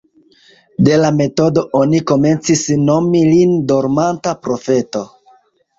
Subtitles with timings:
[0.87, 5.07] De la metodo oni komencis nomi lin dormanta profeto.